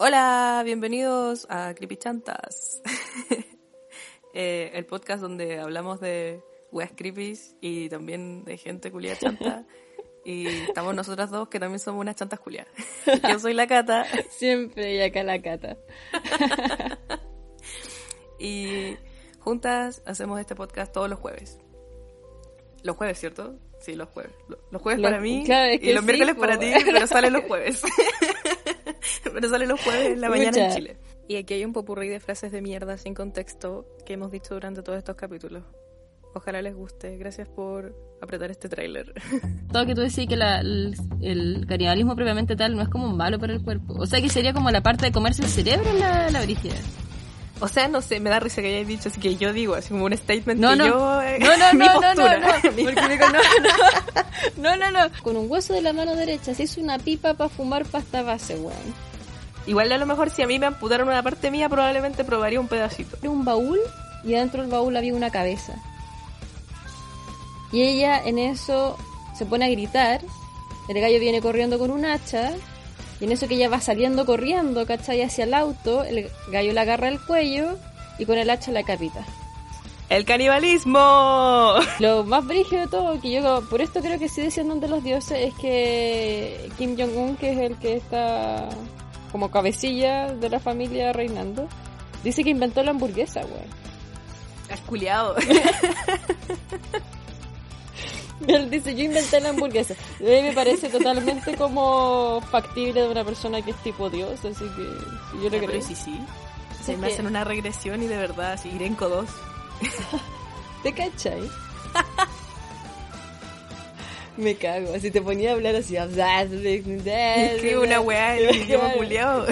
[0.00, 2.80] Hola, bienvenidos a Creepy Chantas,
[4.32, 6.40] eh, el podcast donde hablamos de
[6.70, 9.66] weas creepies y también de gente culia chanta.
[10.24, 12.72] Y estamos nosotras dos que también somos unas chantas culiadas.
[13.28, 14.06] Yo soy la Cata.
[14.30, 15.76] Siempre y acá la Cata.
[18.38, 18.96] y
[19.40, 21.58] juntas hacemos este podcast todos los jueves.
[22.84, 23.58] Los jueves, ¿cierto?
[23.80, 24.32] Sí, los jueves.
[24.70, 25.44] Los jueves para mí
[25.80, 27.82] y los miércoles para ti, pero salen los jueves.
[29.38, 30.96] Pero salen los jueves en la mañana en Chile.
[31.28, 34.82] Y aquí hay un popurrí de frases de mierda sin contexto que hemos dicho durante
[34.82, 35.62] todos estos capítulos.
[36.34, 37.16] Ojalá les guste.
[37.18, 39.14] Gracias por apretar este tráiler.
[39.72, 43.52] Todo que tú decís que el, el, canibalismo previamente tal no es como malo para
[43.52, 43.94] el cuerpo.
[43.96, 46.74] O sea que sería como la parte de comerse el cerebro la, la brígida.
[47.60, 49.90] O sea, no sé, me da risa que hayáis dicho, así que yo digo, así
[49.90, 50.86] como un statement no, que no.
[50.86, 51.22] yo...
[51.22, 52.98] Eh, no, no, no, no, no, no, porque digo, no,
[54.76, 57.48] no, no, no, Con un hueso de la mano derecha se hizo una pipa para
[57.48, 59.08] fumar pasta base, weón.
[59.68, 62.68] Igual a lo mejor si a mí me amputaron una parte mía, probablemente probaría un
[62.68, 63.18] pedacito.
[63.20, 63.78] Era un baúl
[64.24, 65.74] y dentro del baúl había una cabeza.
[67.70, 68.96] Y ella en eso
[69.36, 70.22] se pone a gritar.
[70.88, 72.52] El gallo viene corriendo con un hacha.
[73.20, 75.20] Y en eso que ella va saliendo corriendo, ¿cachai?
[75.20, 77.76] Hacia el auto, el gallo le agarra el cuello
[78.18, 79.22] y con el hacha la capita.
[80.08, 81.74] ¡El canibalismo!
[81.98, 85.04] Lo más brígido de todo, que yo por esto creo que sí descienden de los
[85.04, 88.70] dioses, es que Kim Jong-un, que es el que está
[89.30, 91.68] como cabecilla de la familia reinando,
[92.24, 93.64] dice que inventó la hamburguesa, güey.
[94.68, 95.36] Es culiado.
[98.46, 99.94] Él dice, yo inventé la hamburguesa.
[100.20, 104.64] A mí me parece totalmente como factible de una persona que es tipo Dios, así
[104.64, 105.82] que yo lo creo.
[105.82, 106.18] sí, sí.
[106.82, 109.28] Se me hacen una regresión y de verdad, así, Irenco 2.
[110.82, 111.50] ¿Te cachai?
[114.38, 115.94] Me cago, así te ponía a hablar así.
[115.94, 119.46] que una weá, el idioma culiado.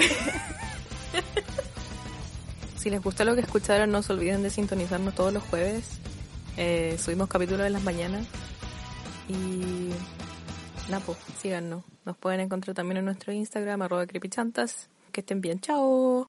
[2.77, 5.99] si les gustó lo que escucharon, no se olviden de sintonizarnos todos los jueves.
[6.55, 8.25] Eh, subimos capítulos en las mañanas.
[9.27, 9.89] Y
[10.89, 11.83] nada, pues síganos.
[12.05, 14.89] Nos pueden encontrar también en nuestro Instagram, arroba creepychantas.
[15.11, 16.25] Que estén bien, chao.